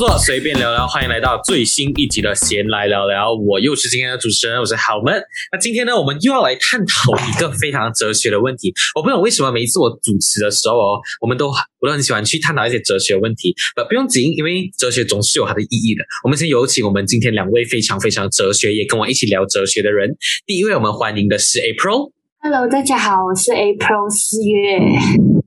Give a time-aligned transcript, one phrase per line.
[0.00, 3.34] 做随便聊聊，欢迎来到最新一集的闲来聊聊。
[3.34, 5.22] 我又是今天的主持人，我是好门。
[5.52, 8.72] 那今天呢，我们又要来探讨一个非常哲学的问题。
[8.94, 13.54] 我不懂为什么每一次我主持的时候哦，我们都我都很喜欢去探讨一些哲学问题。
[13.76, 16.02] 不不用紧，因为哲学总是有它的意义的。
[16.24, 20.16] 我们先有请我们今天两位非常非常哲学，也跟我一起聊哲学的人。
[20.46, 22.12] 第一位，我们欢迎的是 April。
[22.38, 25.39] Hello，大家好，我是 April 四月。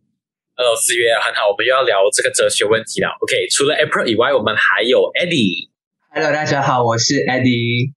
[0.56, 3.10] Hello，四月很好，我们又要聊这个哲学问题了。
[3.22, 5.70] OK，除了 April 以外，我们还有 Eddie。
[6.12, 7.92] Hello，大家好，我是 Eddie。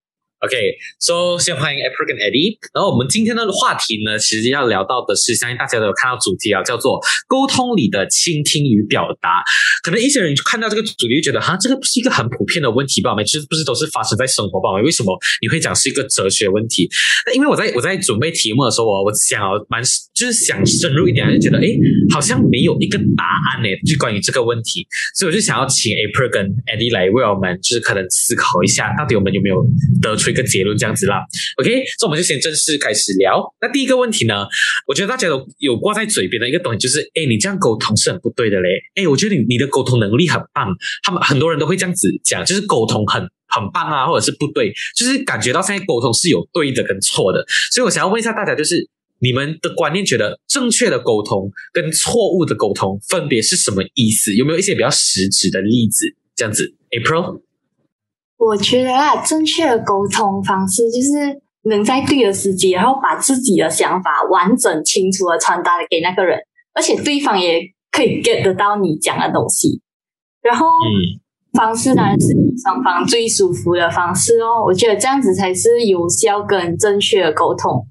[0.45, 2.59] OK，so、先欢迎 April 跟 Eddie。
[2.75, 9.41] 然后我们今天的话题呢，其实要聊到的是，相信大家都有看到主题啊，叫做沟通里的倾听与表达。
[9.83, 13.15] 可能一些人看到这个主题就觉得，哈，这个不是一个很普遍的问题吧？
[13.17, 14.77] 每次不是都是发生在生活吧？
[14.85, 16.87] 为什么你会讲是一个哲学问题？
[17.25, 19.83] 那因为我在我在准备题目的时候，我想要蛮
[20.15, 21.79] 就是想深入一点，就觉得诶，
[22.13, 29.65] 好像没有一个答案呢，就关于这个问题，所以我就想要请 April 跟 Eddie 来为我们就是可能思考一下，到底我们有没有
[30.03, 31.25] 得出出一个结论这样子啦。
[31.59, 33.43] OK，所以我们就先正式开始聊。
[33.61, 34.47] 那第一个问题呢，
[34.87, 38.69] 我觉得大家都有挂在嘴边的一个东西，就是诶，你这样沟通是很不对的嘞。
[38.97, 40.69] 诶，我觉得你你的沟通能力很棒，
[41.03, 43.27] 他们很多人都会这样子讲，就是沟通很。
[43.49, 48.87] 很棒啊，或者是不对，就是感觉到现在沟通是有对的跟错的，所以我想要问一下大家，就是
[49.21, 54.35] 你们的观念，觉得正确的沟通跟错误的沟通分别是什么意思？
[54.35, 56.13] 有没有一些比较实质的例子？
[56.35, 57.41] 这样子，April，
[58.39, 66.39] 我觉得啊，正确的沟通方式就是能在对的时机，然后把自己的想法完整清楚的传达给那个人，
[66.75, 69.81] 而且对方也可以 get 得到你讲的东西。
[70.43, 71.21] 然后嗯
[71.53, 72.27] 方式当然是
[72.63, 77.87] 双方最舒服的方式哦，我觉得这样子才是有效跟正确的沟通。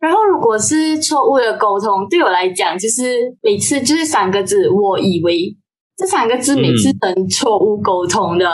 [0.00, 5.54] 然后如果是错误的沟通，对我来讲就是每次就是三个字，我以为
[5.96, 8.46] 这三个字每次能错误沟通的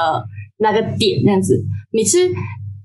[0.59, 2.19] 那个点，这样子，每次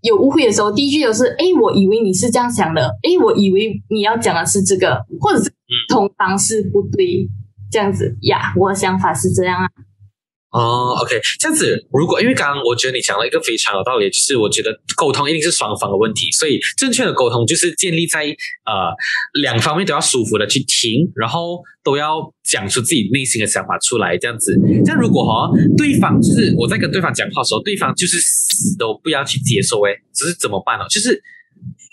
[0.02, 5.50] 有误会的时候，第一句都是：哎，我以为你是这样想的，哎，我以为你要讲的是这个，或者是
[5.90, 7.28] 沟通方式不对，
[7.72, 8.18] 这样子。
[8.22, 9.68] 呀，我的想法是这样啊。
[10.54, 18.26] 哦，OK，这样子，如果因为刚刚我觉得你讲了一个非常有道理，就是我觉得沟通一定是双方的问题，所以正确的沟通就是建立在
[18.66, 18.94] 呃
[19.42, 24.56] 两方面都要舒服的去听，然后都要讲出自己内心的想法出来，这样子。
[24.86, 30.86] 这样如果哈、对方就是我在跟对方讲话的时候，对方就是死都不要去接受，诶，只是怎么办呢？
[30.88, 31.20] 就是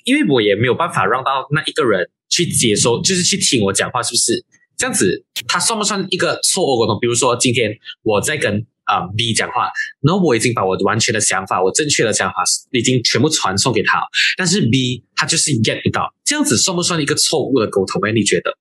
[0.04, 4.44] 因为我也没有办法让到那一个人去接收，就是去听我讲话，是不是？
[4.80, 6.98] 这样子，他算不算一个错误沟通？
[6.98, 7.70] 比如说，今天
[8.02, 9.70] 我在跟啊、B 讲话，
[10.00, 12.36] 然后我已经把我完全的想法，我正确的想法
[12.72, 14.00] 已经全部传送给他，
[14.38, 18.00] 但是 B 他就是 get 不到，这样子算不算一个错误的沟通？
[18.08, 18.56] 哎，你觉得？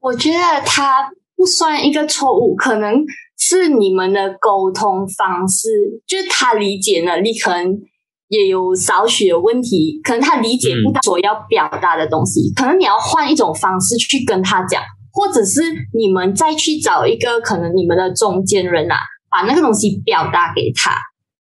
[0.00, 3.02] 我觉得他不算一个错误，可能
[3.38, 7.80] 是你们的沟通方式，就是他理解能力可能
[8.28, 15.60] 也有少许的问题，可能他理解不到所要表达的东西，可能你要换一种方式去跟他讲，或者是
[15.92, 18.96] 你们再去找一个可能你们的中间人啊，
[19.30, 20.96] 把那个东西表达给他。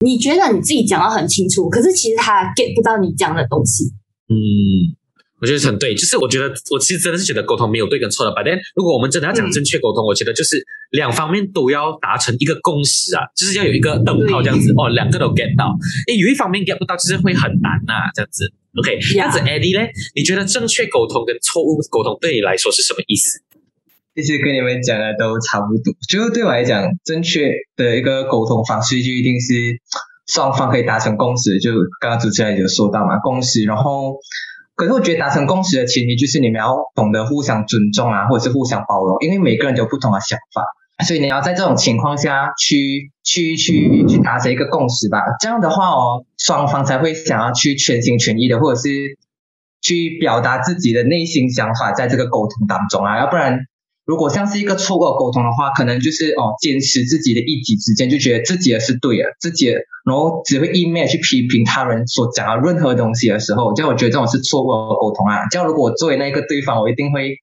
[0.03, 3.85] 你觉得你自己讲的很清楚，可是其实他 get 不到你讲的东西。
[4.29, 4.95] 嗯，
[5.41, 8.31] 我觉得很对，就是我觉得我其实真的是觉得沟通没有对跟错的。
[8.31, 8.41] 吧。
[8.45, 15.75] 但如果我们真的要讲嗯正确沟通，我觉得就是两方面都要达成一个共识啊，就是要有一个等号这样子哦，两个都 get 到。
[16.07, 18.51] 诶，有一方面 get 不到，就是会很难呐、这样子。
[18.79, 19.85] OK，这样子 Eddie 呢？
[20.15, 23.41] 你觉得正确沟通跟错误沟通对你来说是什么意思？
[24.21, 29.53] 其实跟你们讲的都差不多，就是对我来讲，正确的一个沟通方式就一定是
[30.27, 31.59] 双方可以达成共识。
[31.59, 33.63] 就刚刚主持人有说到嘛，共识。
[33.63, 34.15] 然后，
[34.75, 40.63] 可是我觉得达成共识的前提就是你们要懂得互相尊重啊，或者是互相包容，因为每个人都有不同的想法，
[41.05, 45.19] 所以你要在这种情况下去去去去达成一个共识吧。
[45.39, 49.17] 这样的话哦，双方才会想要去全心全意的，或者是
[49.81, 53.59] 去表达自己的内心想法，在这个沟通当中啊，要不然。
[54.09, 65.45] 如果像是一个错误的沟通的话，可能就是哦坚持自己的一己之见，就觉得自己的是对的，自己，然后只会一面去批评他人所讲的任何东西的时候，这样我觉得这种是错误的沟通啊。
[65.51, 67.35] 这样如果我作为那个对方，我一定会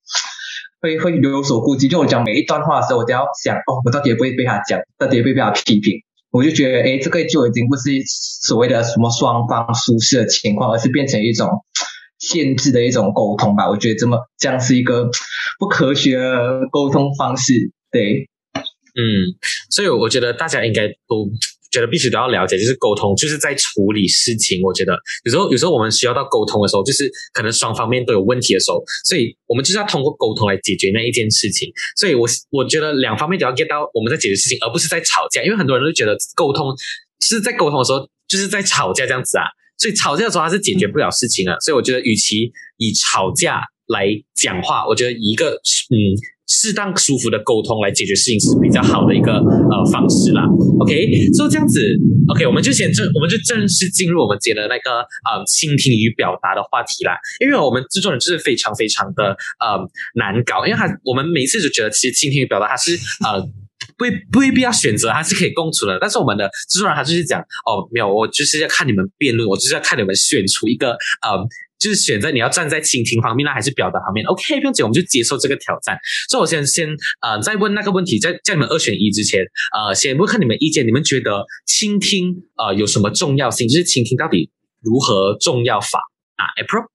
[0.81, 1.87] 会会有所顾忌。
[1.87, 5.93] 就我讲每一段话的时候，我都要想哦，我到底会不会被他讲，到底会不会被他批评？
[6.33, 7.93] 我就觉得诶，这个就已经不是
[8.43, 11.49] 所谓的什么双方舒适的情况，而是变成一种。
[12.19, 15.11] 限制的一种沟通吧，我觉得这么这样是一个
[15.59, 17.53] 不科学的沟通方式。
[17.91, 18.29] 对，
[18.95, 19.03] 嗯，
[19.71, 21.29] 所以我觉得大家应该都
[21.71, 24.63] 觉得必须都要了解，就是沟通，就是在处理事情。
[24.63, 31.71] 我觉得有时候有时候我们需要到沟通的时候，就是可能双方面都有问题的时候，所以我们就是要通过沟通来解决那一件事情。
[31.97, 35.43] 所以我我觉得两方面都要 get 到我们在解决事情，而不是在吵架。
[35.43, 36.75] 因为很多人都觉得沟通
[37.21, 39.45] 是在沟通的时候就是在吵架这样子啊，
[39.79, 41.57] 所以吵架的时候它是解决不了事情的。
[41.61, 46.17] 所以我觉得，与其以吵架来讲话，我觉得一个嗯。
[46.49, 50.45] 适当舒服的沟通来解决事情是比较好的一个呃方式啦。
[50.79, 50.95] OK，
[51.33, 51.81] 所以这样子
[52.29, 57.19] ，OK，我们就先正，我们就正式进入我们今天的那个呃倾听与表达的话题啦。
[57.41, 59.77] 因为我们制作人就是非常非常的呃
[60.15, 62.93] 难搞，因为他我们每一次就觉得其实倾听与表达它是
[63.25, 63.43] 呃
[63.99, 65.99] 不不未必要选择，他是可以共处的。
[66.01, 71.43] 但是我们的制作人他就是讲哦没有，我就是要看你们辩论，我就是要看你们选出一个呃。
[71.79, 75.99] 就是选择你要站在倾听方面呢，还是表达方面？OK，不用紧，我们就接受这个挑战。
[76.29, 76.89] 所以我先先
[77.21, 79.45] 呃，在问那个问题，在在你们二选一之前，
[79.77, 80.87] 呃，先问看你们意见。
[80.87, 83.69] 你们觉得倾听呃有什么重要性？
[83.69, 84.51] 就是倾听到底
[84.81, 86.01] 如何重要法
[86.37, 86.87] 啊？April，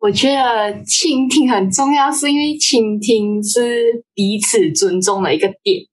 [0.00, 5.86] 我觉得倾听很重要，是因为倾听是彼此尊重的一个点。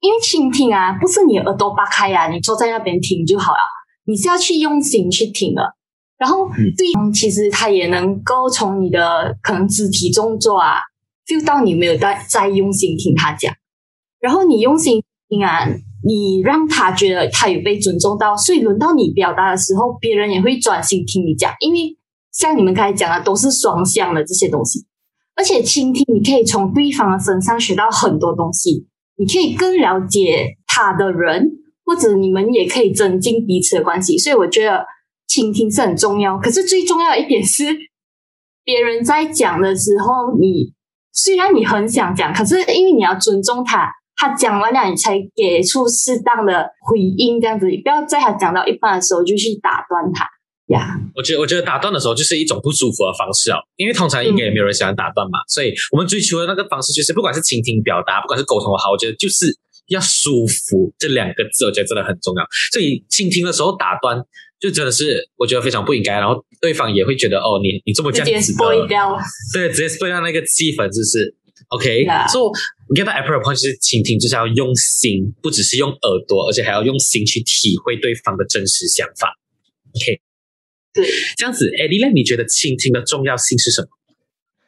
[0.00, 3.58] 因为倾听啊，不是你耳朵扒开呀，你坐在那边听就好了，
[4.04, 5.74] 你是要去用心去听的。
[6.18, 10.78] 然后对方其实他也能够从你的可能肢体动作啊
[11.26, 13.52] ，feel 到你没有在在用心听他讲，
[14.18, 15.68] 然后你用心听啊，
[16.02, 21.98] 你让他觉得他有被尊重到，所以轮到你表达的时候，别人也会专心听你讲，因为
[22.32, 24.86] 像你们刚才讲的都是双向的这些东西，
[25.34, 28.86] 而且倾听你可以从对方的身上学到很多东西，
[29.18, 31.50] 你可以更了解他的人，
[31.84, 34.86] 或者你们也可以增进彼此的关系，所以我觉得。
[35.26, 37.64] 倾听是很重要，可是最重要的一点是，
[38.64, 40.72] 别人在讲的时候，你
[41.12, 50.26] 虽然你很想讲，可是因为你要尊重他，他讲完了你才给出适当的回应，这样子，你不要在他讲到一半的时候就去打断他
[50.68, 50.98] 呀。
[51.14, 59.56] 我觉得，我觉得打断的时候就是一种不舒服的方式哦，因为通常应该也没有人喜欢打断嘛，所以我们追求的那个方式就是，不管是倾听、表达，不管是沟通好，我觉得就是
[59.88, 62.46] 要舒服这两个字，我觉得真的很重要。
[62.72, 64.24] 所以倾听的时候打断。
[64.58, 68.52] 就真的是我觉得非常不应该，然后对方也会觉得哦，你你这么这样子
[68.86, 68.88] 的，
[69.52, 71.34] 对，直接 spoil 掉那个气氛，就是
[71.68, 72.04] OK。
[72.28, 79.34] 所以 get the approach 就是倾听，就是要用心，不只是用耳朵，而且还要用心去体会对方的真实想法。
[79.94, 80.20] OK，
[80.94, 81.06] 对，
[81.36, 83.88] 这样子，Eddie 你觉得倾听的重要性是什么？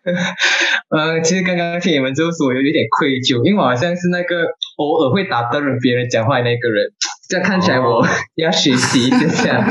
[0.91, 4.47] 呃，其实刚刚听你们这么说，我有一点愧疚，因为我好像是那个
[4.77, 6.91] 偶尔会打断别人讲话的那个人。
[7.29, 8.03] 这样看起来我
[8.37, 9.63] 要学习，就这样，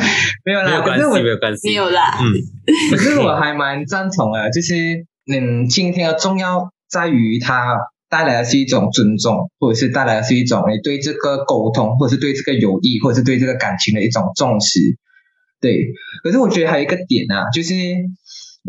[0.46, 2.20] 没有啦，没有关系，没有关系，没有啦。
[2.22, 2.34] 嗯，
[2.92, 4.74] 可是我还蛮赞同啊，就是
[5.34, 7.80] 嗯，倾听的重要在于它
[8.10, 14.80] 带来的是一种尊重，或者是带来的是一种你对这个沟通，或者是对这个友谊，或者是对这个感情的一种重视。
[15.60, 15.88] 对，
[16.24, 17.74] 可是我觉得还有一个点啊，就是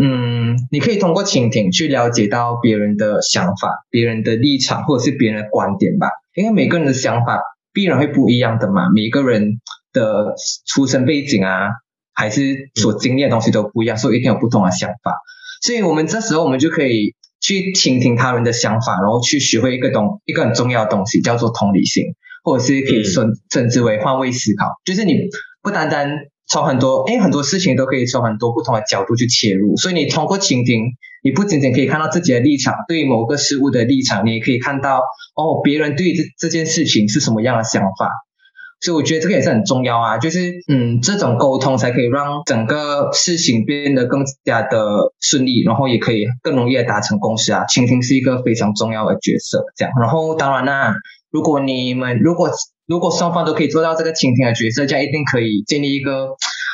[0.00, 7.40] 嗯，你可以通过倾听去了解到别人的想法、别人的立场，或者是别人的观点吧，因为每个人的想法。
[7.70, 9.60] 必然会不一样的嘛，每个人
[9.92, 10.34] 的
[10.66, 11.68] 出生背景啊，
[12.12, 15.14] 还是所经历的东西都不一样，所以一定有不同的想法。
[15.62, 22.02] 所以我们这时候我们就可以去倾听他人的想法，然后去学会一个东一个很重要的东西，叫做同理心，
[22.42, 25.14] 或者是可以称称之为换位思考，就是你
[25.62, 26.10] 不单单。
[26.48, 30.84] 从很多，因为很多事情都可以从很多不同的角度去切入，所以你通过倾听，
[31.22, 35.00] 你不仅仅可以看到自己的立场，对于某个事物的立场，你也可以看到
[35.36, 38.10] 哦，别人对这这件事情是什么样的想法。
[38.80, 47.64] 所以我觉得这个也是很重要啊，就是嗯，这种沟通才可以让整个事情变得更加的顺利，然后也可以更容易的达成共识啊。
[47.66, 49.92] 倾听是一个非常重要的角色，这样。
[50.00, 50.94] 然后当然啦，
[51.32, 52.50] 如果你们如果
[52.88, 56.28] 如果双方都可以做到这个倾听的角色，这样一定可以建立一个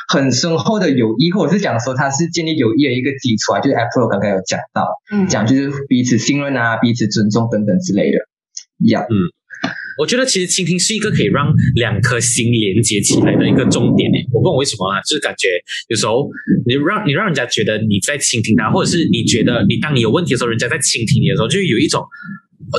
[0.07, 3.59] 很深厚的友谊，或者是讲说它是建立友谊的一个基础啊。
[3.59, 8.19] 就是 Apple 刚刚有讲到，嗯，讲就是彼此信任啊，彼此尊重等等之类的，
[8.79, 9.03] 一样。
[9.03, 9.11] 嗯，
[9.99, 14.25] 我觉得其实倾听是一个可以让两颗心连接起来的一个重点诶。
[14.31, 15.49] 我不懂为什么啊，就是感觉
[15.89, 16.29] 有时候
[16.65, 22.01] 你让你让人家觉得你在倾听他，或者是你觉得你当你有问题的时候，人家在倾听你的时候，就有一种，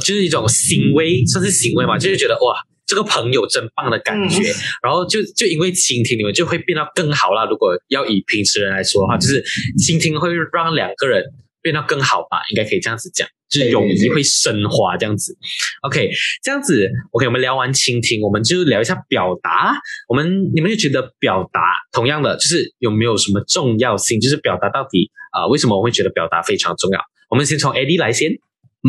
[0.00, 2.64] 就是一种行为，算是行为嘛，就是觉得哇。
[2.86, 4.42] 这个朋友真棒的感觉，
[4.82, 7.44] 然后就就因为倾听，你们就会变得更好啦。
[7.44, 9.44] 如果要以平时人来说的话，就是
[9.76, 11.24] 倾听会让两个人
[11.60, 15.36] 变得更好吧，应该可以这样子讲，就是友谊会升华这样子。
[15.82, 16.10] OK，
[16.44, 19.74] 这样子 OK，我们聊完倾听，我们就聊一下表达。
[20.08, 24.20] 我们你们就觉得表达同样的，就是有没有什么重要性？
[24.20, 27.00] 就是表达到底啊，为什么我会觉得表达非常重要？
[27.30, 28.30] 我们先从 AD 来先。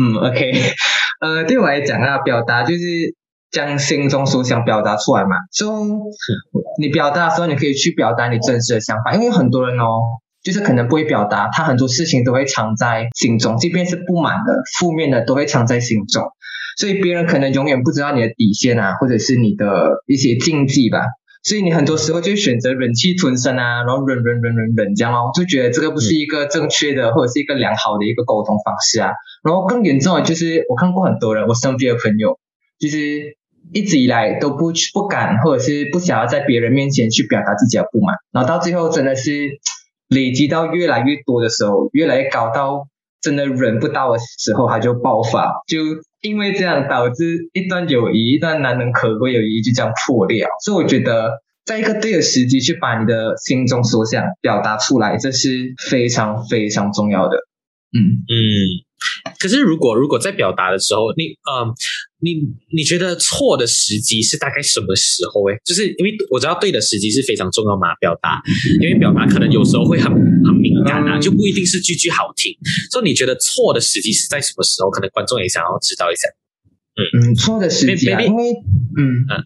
[0.00, 0.52] 嗯，OK，
[1.20, 3.17] 呃，对我来讲啊，表达就是。
[3.50, 5.36] 将心中所想表达出来嘛。
[5.52, 5.86] 就
[6.80, 10.00] 你表达的时候，你可以去表达你真实的想法，因为很多人哦，
[10.42, 16.24] 就是可能不会表达，他很多事情都会藏在心中，即便是不满的、负面的，都会藏在心中。
[16.78, 21.00] 所以别人可能永远不知道你的底线啊，或者是你的一些禁忌吧。
[21.42, 29.10] 所以你很多时候就选择忍气吞声啊，然后忍忍忍忍忍这样哦，就觉得这个不是一个正确的或者是一个良好的一个沟通方式啊。
[29.42, 32.38] 然后更严重的就是我看过很多人，我身边的朋友
[32.78, 33.36] 就是
[33.72, 39.58] 一直以来都不不敢或者是不想要在别人面前去表达自己的不满，然后到最后真的是
[40.08, 42.88] 累积到越来越多的时候，越来越高到
[43.20, 45.78] 真的忍不到的时候，他就爆发就。
[46.20, 50.44] 因为这样导致一段友谊，一段难能可贵友谊就这样破裂！
[50.64, 51.30] 所以我觉得，
[51.64, 57.36] 在一个对的时机去把你的心中所想表达出来，这是非常非常重要的。
[57.96, 58.34] 嗯嗯。
[59.38, 61.72] 可是如果如果在表达的时候，你呃，
[62.20, 62.34] 你
[62.74, 65.48] 你觉得错的时机是大概什么时候？
[65.48, 68.42] 诶，就是因为我知道对的时机是非常重要嘛，表达，
[68.80, 72.52] 因为表达可能有时候会很很敏感啊，就不一定是句句好听。
[72.90, 74.90] 所以你觉得错的时机是在什么时候？
[74.90, 76.28] 可能观众也想要知道一下。
[76.98, 78.52] 嗯嗯，错的时机啊，因为
[78.96, 79.44] 嗯嗯。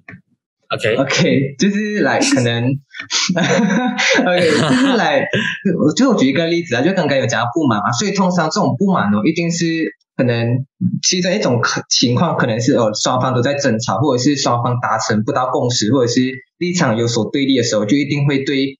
[0.73, 2.65] OK OK，就是来可能，
[4.25, 10.67] OK，就是来，就我就举一个例子啊，就刚刚有讲到不满嘛，所以通常这种不满哦，一定是可能
[11.03, 18.79] 其中一种可情况，可能是哦双方都在争吵，或者是双方达成不到共识，或者是立场有所对立的时候，就一定会对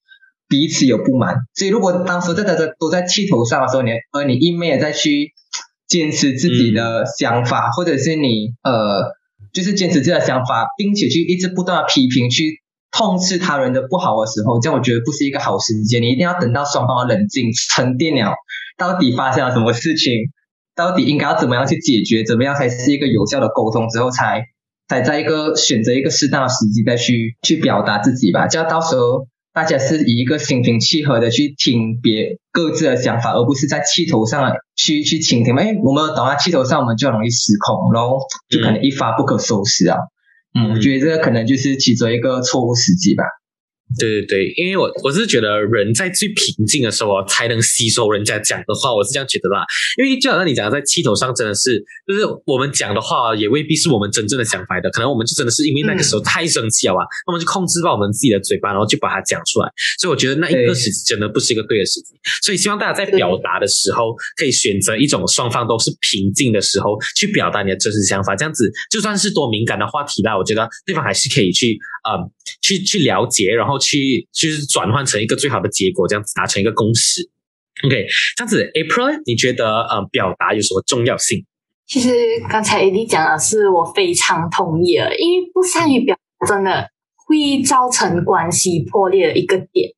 [0.49, 1.37] 彼此有不满。
[1.55, 5.33] 所以如果当时在大家都在气头上的时候，你而你一面再去
[5.89, 9.13] 坚持自己的想法，或者是你呃。
[9.53, 16.01] 就是坚持自己的想法，并且去一直不断的批评、去痛斥他人的不好的时候，这样我觉得不是一个好时间。
[16.01, 18.33] 你一定要等到双方冷静沉淀了，
[18.79, 20.31] 到底发生了什么事情，
[20.75, 24.47] 到底应该要怎么样去解决，怎么样才是一个有效的沟通之后，才
[24.89, 28.47] 才在一个选择一个适当的时机再去去表达自己吧。
[28.47, 29.27] 这样到时候。
[29.55, 35.55] 大家是以一个心平气和的去听别各自的想法，而不是在气头上去去倾听。
[35.57, 38.17] 哎，我们等下，气头上我们就容易失控，然后
[38.49, 39.99] 就可能一发不可收拾啊。
[40.59, 43.25] 嗯，我觉得这个可能就是其中一个错误时机吧。
[43.99, 49.65] 对对对，因为我我是觉得人在最平静的时候才能吸收人家讲的话，我是这样觉得啦。
[49.99, 59.69] 因为就好像你讲的，在气头上真的是，就是我们讲的话也未必是我们真正的想法的，可能我们就真的是因为那个时候太生气了吧，那么就控制不了我们自己的嘴巴，然后就把它讲出来。
[60.01, 62.15] 所以我觉得那一个时机真的不是一个对的时机。
[62.43, 68.35] 所以希望大家在表达的时候，可以选择一种双方都是平静的时候去表达你的真实想法。
[68.35, 71.79] 这样子就算是多敏感的话题啦，我觉得对方还是可以去
[72.09, 72.31] 嗯
[72.63, 73.73] 去去了解，然后。
[73.83, 77.29] 去就是转换成一个最好的结果，这样子达成一个共识。
[77.85, 78.07] OK，
[78.37, 81.45] 这样子，April，你觉得呃表达有什么重要性？
[81.85, 82.15] 其实
[82.49, 86.89] 刚才你讲的是我非常同意了，因为不善于表达真的
[87.27, 89.91] 会造成关系破裂的一个点。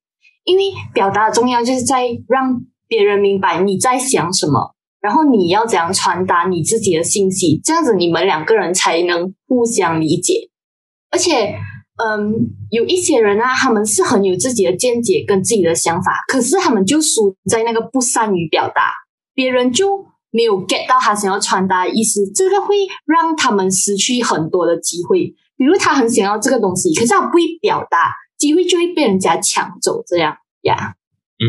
[0.45, 10.49] 因为表达的重要就是在让别人明白你在想什么，然后你要怎样传达你自己的信息，这样子你们两个人才能互相理解，
[11.11, 11.59] 而且。
[11.97, 18.93] 嗯，有一些人啊，他们是很有自己的见解跟自己的想法，可是他们就输在那个不善于表达，
[19.35, 25.35] 别人就没有 get 到他想要传达的意思，这个会让他们失去很多的机会。
[25.57, 30.95] 比如他很想要这个东西，可是他不会表达，机会就会被人家抢走，这样呀。
[31.39, 31.47] 嗯。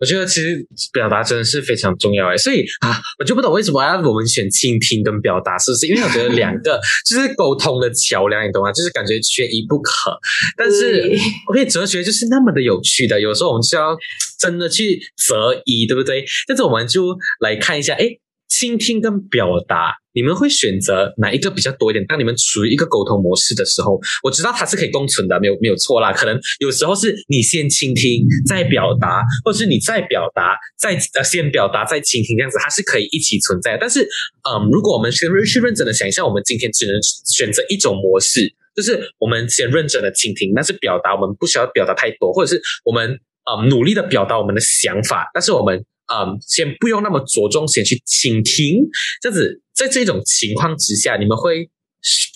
[0.00, 5.86] 我觉得其实表达真的是非常重要哎，所以啊，我就不懂为什么要我们选倾听跟表达，是不是？
[5.86, 8.70] 因为我觉得 两个就是沟通的桥梁，你懂吗？
[8.72, 10.16] 就是感觉缺一不可。
[10.56, 11.16] 但是
[11.50, 13.96] ，OK，哲学就是那么的有趣的，有时候我们就要
[14.38, 16.24] 真的去择一，对不对？
[16.46, 18.18] 但是我们就来看一下，哎。
[18.48, 22.04] 倾听跟表达，你们会选择哪一个比较多一点？
[22.06, 26.12] 当你们处于一个沟通模式的时候，我知道它是可以共存的，没有没有错啦。
[26.12, 33.76] 可能有时候是你先倾听再表达，或是你再表达再呃先表达再倾听，这样子它是可以一起存在。
[33.78, 45.84] 但是，嗯，如果我们先去认真的想一下，我们今天只能选择一种模式，就是我们先认真的倾听，但是表达我们不需要表达太多，或者是我们嗯努力的表达我们的想法，但是我们。
[46.08, 48.76] 嗯，先不用那么着重，先去倾听。
[49.20, 51.68] 这样子，在这种情况之下，你们会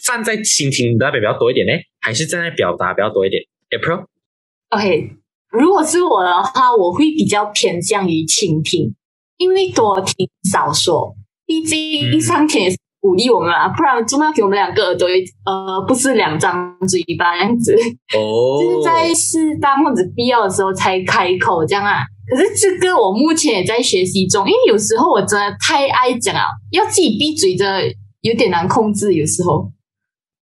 [0.05, 5.12] 站在倾听那边比较多一点呢，还是站在表达比较多一点？April，OK，
[5.50, 8.95] 如果是我的话，我会比较偏向于倾听，
[9.38, 11.14] 因为多听少说。
[11.45, 15.09] 毕竟上天也是鼓励我们啊，不然总要给我们两个耳朵，
[15.45, 17.75] 呃，不是两张嘴巴这样子。
[18.17, 22.05] 哦， 就是在适当或者必要的时候才开口这样啊。
[22.31, 27.83] 可是这个我目前也在学习中，因为有时候我真的太爱讲了，要自己闭嘴，真的
[28.21, 29.12] 有点难控制。
[29.14, 29.69] 有时候，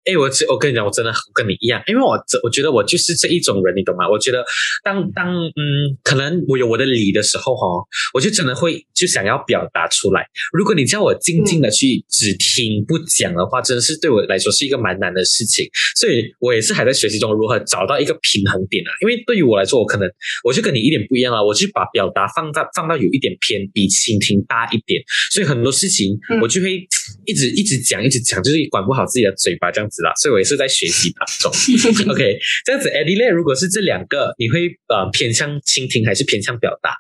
[0.04, 4.08] 哎，我我跟你讲，我真的跟你一样，因为我这我觉得我就是这一种人，你懂吗？
[4.08, 4.42] 我觉得
[4.82, 7.66] 当当嗯，可能我有我的理的时候哈，
[8.14, 10.26] 我就真的会就想要表达出来。
[10.52, 15.68] 如果你叫我静静的去只听不讲的话，真的是对我来说是一个蛮难的事情。
[15.96, 18.90] 所以我也是还在学习中如何找到一个平衡点啊。
[19.02, 20.08] 因为对于我来说，我可能
[20.44, 26.86] 我就跟你一点不一样啊，我就把表达放大放到有一点偏比倾听大一点，所以很多事情我就会
[27.26, 29.90] 一直一直讲一直讲，就是管不好自己的嘴巴这样。
[29.90, 31.50] 子啦，所以我也是在学习当中。
[32.12, 36.94] OK，这样子，Eddie 如果是这两个，你会呃偏向倾听还是偏向表达？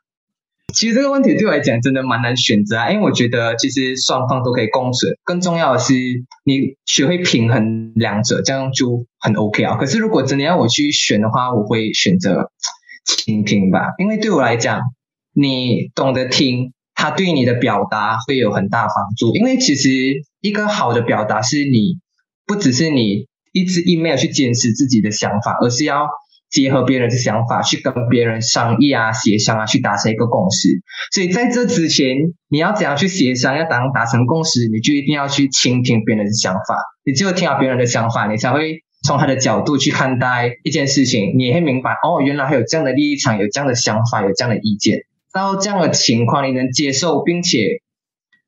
[0.74, 5.94] 其实这个问题对我来讲真的蛮难选择啊，因为我觉得其实双方都可以共存，更重要的是
[6.44, 9.76] 你学会平衡两者，这样就很 OK 啊。
[9.76, 12.50] 可是如果真的要我去选的话，我会选择
[13.04, 14.80] 倾听吧，因为对我来讲，
[15.32, 19.34] 你懂得听，它对你的表达会有很大帮助。
[19.34, 19.90] 因为其实
[20.40, 21.98] 一个好的表达是你。
[22.46, 26.08] 不只是你一直一面去坚持自己的想法，而是要
[26.50, 30.68] 结合别人的想法去跟别人商议啊、协商啊，去达成一个共识。
[31.12, 32.16] 所以在这之前，
[32.48, 36.74] 你要怎样去协商，要达达成共识，你就一定要去倾听别人的想法。
[37.04, 45.04] 你只有听到别人的想法，你才会从他的角度去看待一件事情，你也会明白哦，原来还有这样的立场，有这样的想法，有这样的意见。
[45.32, 47.82] 到这样的情况，你能接受，并且。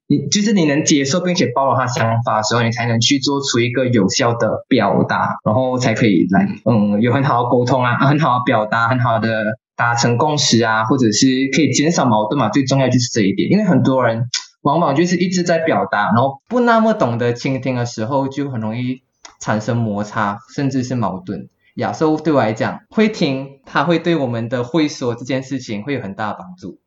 [0.08, 12.50] 你就是你能接受并且包容他想法的时候，你才能去做出一个有效的表达，然后才可以来嗯有很好的沟通啊，很好的表达，很好的达成共识啊，或者是可以减少矛盾嘛。
[12.50, 14.26] 最重要就是这一点，因为很多人
[14.60, 19.00] 往往就是一直在表达，然后不那么懂得倾听的时候，就很容易
[19.40, 21.48] 产生摩擦，甚至是矛盾。
[21.76, 26.80] 亚洲对我来讲，会听，他会对我们的会说这件事情会有很大的帮助。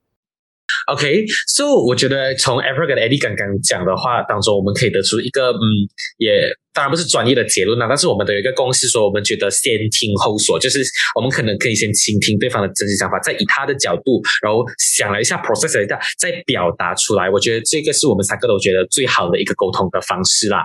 [0.88, 6.58] OK，so 我觉得从 Ever 跟 Eddie 刚刚讲的话当中，我们可以得出一个嗯，也。
[6.75, 10.84] 当然不是专业的结论啊，但是我们的有一个共识说，我们觉得先听后说，就是
[11.15, 17.29] 我们可能可以先倾听对方的真实想法，再以他的角度，然后想了一下， process 一下，再表达出来。
[17.29, 20.58] 我觉得这个是我们三个都觉得最好的一个沟通的方式啦。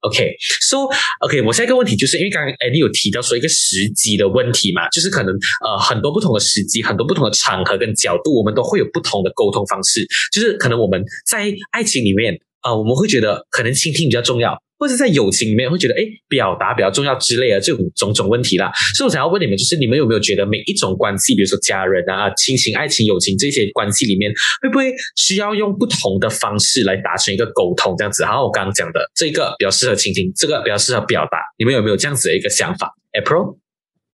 [0.00, 0.88] OK，so
[1.20, 10.06] OK，我下一个问题就是因为刚刚哎，你有提到说一个时机的问题嘛，就是可能呃很多不同的时机，很多不同的场合跟角度，我们都会有不同的沟通方式。
[10.32, 12.38] 就是可能我们在爱情里面
[12.68, 14.56] 啊，我们会觉得可能倾听比较重要。
[14.80, 18.70] 或者在友情里面会觉得，哎，表达比较重要之类的这种种种问题啦。
[18.94, 27.96] 所以我想要问你们，就是你们有没有觉得每一种关系，比如说家人啊、亲情、爱情、友情这些关系里面，会不会需要用不同的方式来达成一个沟通？
[27.98, 33.56] 这样子，然后我刚刚讲的这个比较适合倾听，这个比较适合表达，你们有没有这样子的一个想法？April，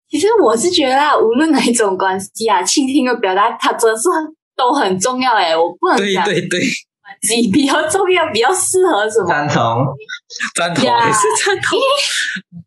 [0.08, 4.04] 其实我是觉得啊，无论哪一种关系啊，倾听和表达，它真的是
[4.56, 5.34] 都很重要。
[5.34, 6.24] 哎，我不能讲。
[6.24, 6.60] 对对对。
[7.30, 9.28] 你比较重要，比较适合什么？
[9.28, 9.86] 赞同，
[10.54, 11.78] 赞同也是赞同。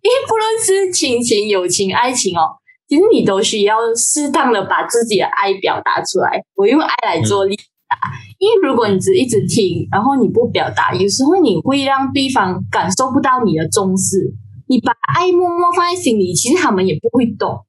[0.02, 2.50] 因为不论是亲情、友情、爱情哦，
[2.88, 6.42] 其实你都需要适当的把自己的爱表达出来。
[6.56, 7.98] 我用爱来做例达，
[8.40, 14.34] 因为如果你只一直听，然后你不表达，有时候你会让对方感受不到你的重视。
[14.68, 17.66] 你把爱默默放在心里，其实他们也不会懂。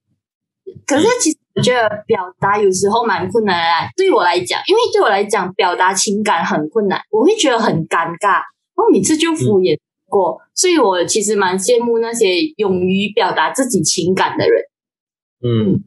[0.86, 1.38] 可是其实。
[1.58, 9.76] 我觉得表达有时候蛮困难的，对我来讲，因为对我来讲，表达情感很困难，我会觉得很尴尬，然后每次就敷衍
[10.08, 14.62] 过，所以我其实蛮羡慕那些勇于表达自己情感的人。
[15.42, 15.82] 嗯，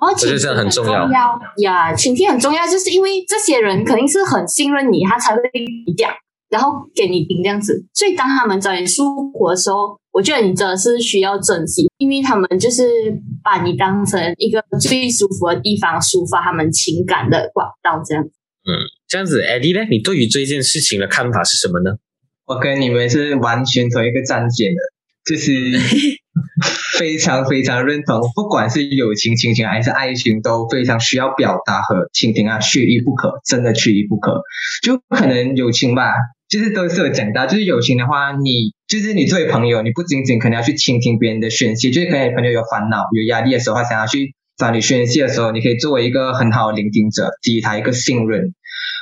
[0.00, 1.38] 然后倾听很重要。
[1.58, 5.42] 呀，倾听很重要，就是因为这些人肯定是很信任你，他才会
[5.94, 6.10] 讲，
[6.48, 10.00] 然后给你听这样子，所以当他们找你诉苦的时候。
[10.12, 12.84] 我觉得你真的是需要珍惜，因为他们就是
[13.42, 18.22] 把你当成一个最舒服的地方，抒发他们情感的管道，这样。
[18.22, 18.70] 嗯，
[19.08, 19.88] 这样子，Eddie 呢？
[19.90, 21.96] 你对于这件事情的看法是什么呢？
[22.44, 24.80] 我跟你们是完全同一个战线的，
[25.24, 25.52] 就是
[26.98, 34.42] 非常非常认同，不管是友情、亲情还是爱情，都非常需要表达和倾听啊，缺一不可，真的缺一不可。
[34.82, 36.12] 就可能友情吧。
[36.48, 48.52] 就是都是有讲到，就是友情的话，你就是你作为朋友，你不仅仅可能要去倾听别人的宣泄，就是可能朋友有烦恼、有压力的时候，他想要去找你宣泄的时候，你可以作为一个很好的聆听者，给予他一个信任。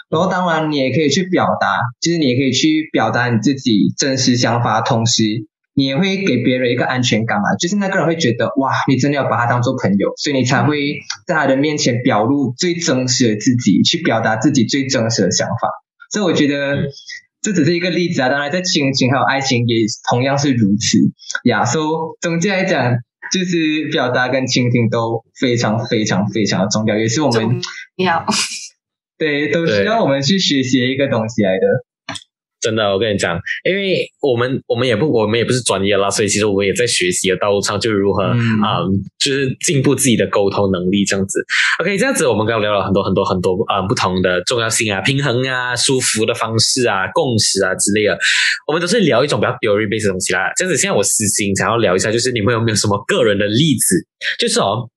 [0.09, 5.25] 然后当然你也可以去表达，就是你也可以去表达你自己真实想法，同时
[5.81, 15.71] 你也会给别人一个安全感嘛，就是那个人会觉得哇，你真的要把他当做朋友，所以你才会在他的面前表露最真实的自己，去表达自己最真实的想法。
[16.13, 16.91] 所以我觉得。
[17.43, 19.77] 这只是一个例子啊，当然在亲情还有爱情也
[20.11, 20.99] 同样是如此。
[21.45, 22.97] 亚说总结来讲，
[23.33, 27.63] 就是表达跟倾听都非常非常非常的重要，也是我们
[27.97, 28.27] 要
[29.17, 31.65] 对都需要我们去学习一个东西来的。
[32.61, 38.35] 真的，我跟你讲，因为我们我们也不我们也不是专业啦，所以其实我们也在学习的道路上，就如何啊、
[38.83, 41.45] 嗯就是进步自己的沟通能力这样子。
[41.81, 48.19] OK，这样子我们刚刚聊了很多很多很多啊、不同的重要性啊、平衡啊、舒服的方式啊、共识啊之类的，
[48.67, 50.53] 我们都是聊一种比较 theory based 的东西啦。
[50.57, 54.07] 这样子，现在我私心想要聊一下，就是你们有没有什么个人的例子？
[54.39, 54.89] 就是哦。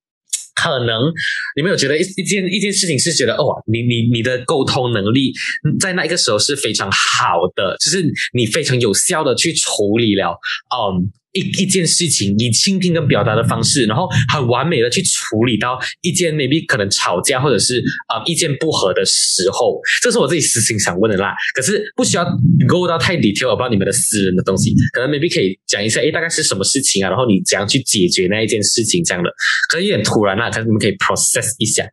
[0.64, 1.12] 可能
[1.56, 5.34] 你们有觉得一一件一件事情是觉得哦，你你你的沟通能力
[5.80, 11.12] 在那一个时候是非常好的，就是你非常有效的去处理了，嗯。
[11.34, 21.34] 一一件事情以倾听跟表达的方式，然后很完美的去处理到一件 maybe 可能吵架或者是啊、意见不合的时候，这是我自己私心想问的啦。
[21.56, 22.24] 可是不需要
[22.68, 27.10] go 到太 detail about 你们的私人的东西，可能 maybe 可以讲一下，诶，大概是什么事情啊？
[27.10, 29.30] 然后你怎样去解决那一件事情这样的，
[29.70, 31.84] 可能有点突然啦，可是你们可以 process 一下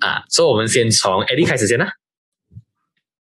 [0.00, 0.22] 啊。
[0.30, 1.86] 所以我们先从 Eddie 开始先啦。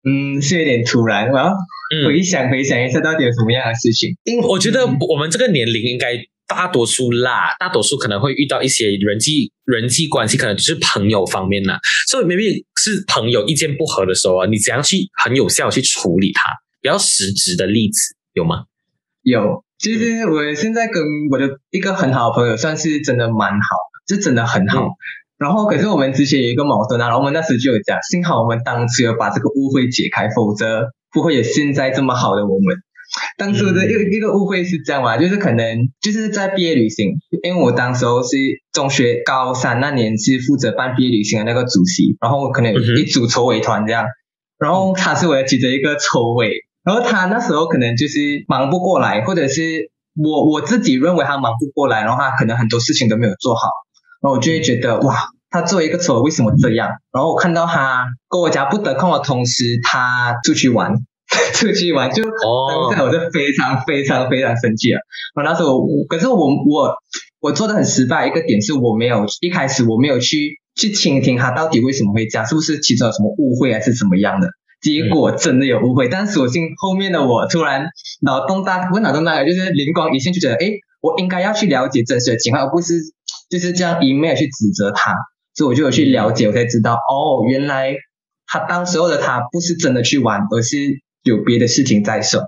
[0.08, 4.16] 嗯，是有点突然，我要嗯，回想回想一下到底有什么样的事情。
[4.24, 6.16] 因我觉得我们这个年龄应该
[6.48, 11.78] 大多数啦，大多数可能会遇到一些人际人际关系，可能就是朋友方面啦。
[12.08, 16.54] 所以 maybe 是朋友意见不合的时候啊，你怎样去很有效地去处理它？
[16.80, 18.64] 比较实质的例子有吗？
[19.24, 23.76] 有，其实我现在跟我的一个很好的朋友算是真的蛮好，
[24.08, 24.86] 是真的很好。
[24.86, 24.90] 嗯
[25.38, 32.78] 然后，可是我们之前有一个矛盾啊，然后我们那时就有讲，幸好我们当时有把这个误会解开，否则不会有现在这么好的我们。
[33.38, 37.12] 当初的一个、一个误会是这样嘛，就是可能就是在毕业旅行，
[37.44, 38.36] 因为我当时候是
[38.74, 44.06] 中学高三那年是负责办毕业旅行的那个主席，然后可能一组筹委团这样，
[44.60, 46.52] 然后他是我的其中一个筹委，
[46.84, 49.90] 然后他那时候可能就是忙不过来，或者是
[50.22, 53.70] 我我自己认为他忙不过来，然后他可能很多事情都没有做好，
[54.22, 55.16] 然后我就会觉得哇，
[55.50, 56.90] 他作为一个筹委为什么这样？
[57.12, 60.94] 然后我看到他跟我讲不得空的同时，他出去玩，
[61.54, 65.00] 出去玩就哦当下我就非常非常非常生气了。
[65.36, 66.96] 然后那时候我，可是我我
[67.40, 74.50] 我做的很失败，一个点是我没有一开始我没有去去倾听他到底为什么会这样，是不是其中有什么误会还是怎么样的？
[74.80, 77.88] 结果真的有误会，但所幸后面的我突然
[78.22, 80.70] 脑洞大，不是脑洞大开，就是灵光一现，就觉得哎，
[81.02, 82.94] 我应该要去了解真实的情况，而不是
[83.50, 85.14] 就是这样一昧地去指责他。
[85.54, 87.96] 所以我就有去了解，我才知道哦，原来
[88.46, 90.78] 他当时候的他不是真的去玩，而是
[91.24, 92.42] 有别的事情在手。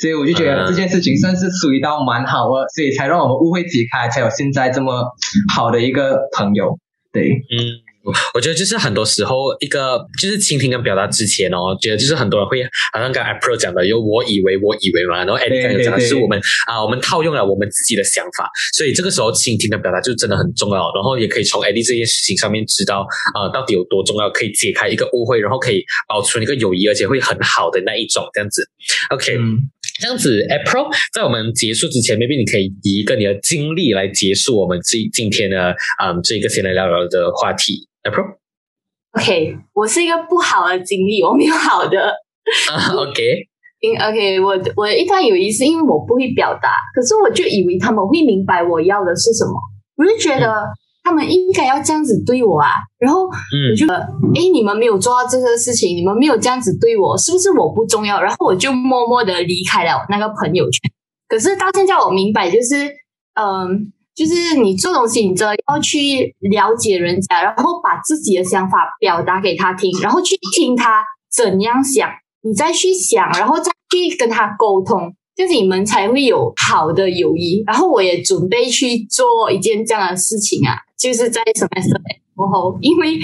[0.00, 5.12] 所以我就觉得嗯这件事情算是属于到蛮好的，所以才让我们误会解开，才有现在这么
[5.54, 6.78] 好的一个朋友。
[7.12, 7.58] 对，嗯，
[8.34, 15.48] 我觉得就是很多时候一个就是倾听跟表达之前哦，觉得就是很多人会好像刚才 Pro 讲的，有我以为我以为嘛，然后才
[15.82, 28.62] 讲的是我们啊，我们套用了我们自己的想法，所以这个时候倾听跟表达就真的很重要，然后也可以从 Eddie 这件事情上面知道啊、到底有多重要，可以解开一个误会，然后可以保存一个友谊，而且会很好的那一种这样子。
[29.10, 29.58] OK，、嗯，
[30.00, 37.88] 这样子，April，在我们结束之前，maybe 你可以以一个你的经历来结束我们这今天的嗯这个闲来聊聊的话题。
[38.04, 42.14] April，OK，我是一个不好的经历，我没有好的。
[42.70, 43.48] 啊，OK，
[43.80, 49.52] 因 OK，我我的一段友谊是因为我不会表达，可是我就以为他们会明白我要的是什么，
[49.96, 50.46] 我就觉得
[51.08, 53.86] 他们应该要这样子对我啊，然后嗯我就
[54.34, 58.20] 诶，你们没有做到这个事情，你们没有这样子对我，是不是我不重要？
[58.20, 60.90] 然后我就默默的离开了那个朋友圈。
[61.26, 62.92] 可是到现在我明白，就是
[63.40, 71.02] 嗯，就是你做东西，你真的要去了解人家，然后把自己的想法表达给他听，然后去听他
[71.34, 72.10] 怎样想，
[72.42, 75.14] 你再去想，然后再去跟他沟通。
[75.38, 77.62] 这样子你们才会有好的友谊。
[77.64, 82.00] 然后我也准备去做一件这样的事情啊，就是在 semester
[82.34, 83.16] 过后，因为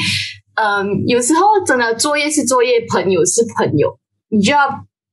[0.54, 3.98] 嗯，有时候真的作业是作业，朋友是朋友，
[4.28, 4.68] 你就要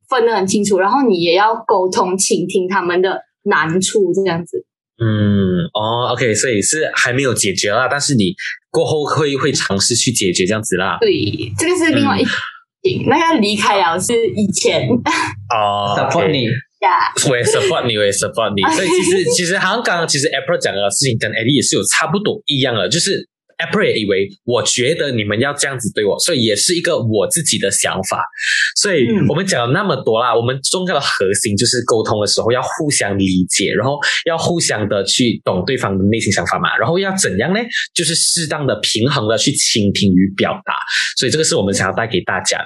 [0.07, 4.63] 分得很清楚，然后你也要沟通、倾听他们的难处，这样子。
[5.03, 8.35] 嗯，哦，OK，所以是还没有解决啦，但是你
[8.69, 10.99] 过后会会尝试去解决这样子啦。
[11.01, 11.11] 对，
[11.57, 12.37] 这个是另外一件事
[12.83, 13.05] 情。
[13.07, 14.87] 那个离开了是以前
[15.49, 16.51] 哦 support 你，呀，
[17.29, 18.61] 我也 support 你，我也 support 你。
[18.75, 23.27] 所以其实其实好像刚刚其实 April 讲的事情跟 Eddie 也是有差不多一样的，就是
[23.61, 28.23] April 也以为我觉得你们要这样子对我，所以也是一个我自己的想法。
[28.75, 37.59] 所以嗯我们讲了那么多啦，我们重要的核心就是沟通的时候要互相理解，然后要互相的去懂对方的内心想法嘛，然后要怎样呢？
[37.93, 40.73] 就是适当的平衡的去倾听与表达。
[41.17, 42.65] 所以这个是我们想要带给大家的。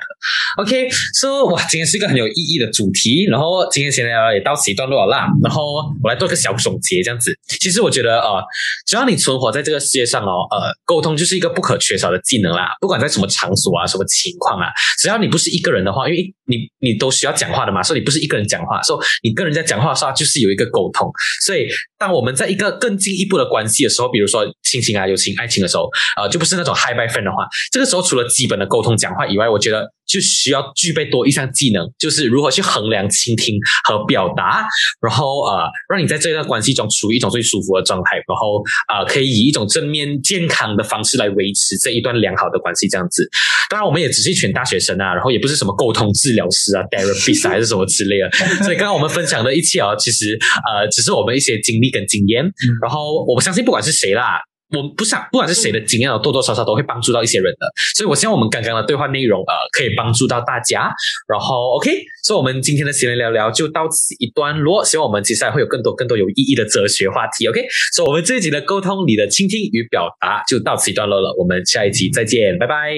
[0.62, 5.28] OK，so、哇，今天是一个很有意义的主题，然后今天闲聊也到此一段落了啦。
[5.44, 7.38] 然后我来做个小总结，这样子。
[7.60, 8.42] 其实我觉得呃，
[8.86, 14.69] 只要你存活在这个世界上哦，呃，沟通就是一个不可缺少的技能啦，不管在什么场所啊、什么情况啊，
[15.00, 21.12] 只要你不是一个人的话，因为你你都需要讲话的嘛，所以你不是一个人讲话，所以你跟人家讲话的时候就是有一个沟通。
[21.45, 21.67] 所以
[21.98, 25.89] 当我们在一个更进一步的关系的时候，比如说亲情啊、友情、爱情的时候，
[26.21, 34.65] 呃，就不是那种 high by friend 的话，这个时候除了基本的沟通讲话以外，我觉得就需要具备多一项技能，就是如何去衡量倾听和表达，
[35.02, 38.63] 然后呃，让你在这段关系中处于一种最舒服的状态，然后
[38.94, 43.28] 呃，可以以一种正面健康的方式来维持这一段良好的关系，这样子。
[43.70, 48.30] 当然，我们也只是一群大学生啊，然后也不是什么沟通治疗师啊、therapist 还是什么之类的。
[48.63, 50.38] 所以刚刚我们分享的一切啊，其实
[50.68, 52.44] 呃，只是我们一些经历跟经验。
[52.82, 54.39] 然后我相信，不管是谁啦。
[54.71, 60.91] 我们不想，不管是谁的经验，多多少少都会帮助到一些人的，所以我希望我们刚刚的对话内容，呃，可以帮助到大家。
[61.28, 61.91] 然后，OK，
[62.23, 64.84] 所以我们今天的闲聊聊就到此一段落。
[64.84, 67.47] 希望我们接下来会有更多更多有意义的哲学话题。
[67.47, 71.36] OK，所以我们这一集的沟通你的倾听与表达就到此一段落了。
[71.38, 72.95] 我们下一集再见，拜拜，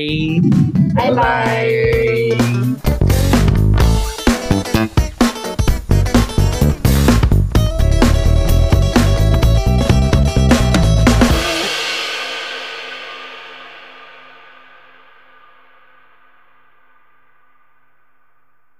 [0.95, 2.26] 拜拜。